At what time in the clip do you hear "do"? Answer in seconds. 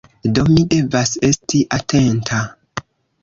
0.37-0.43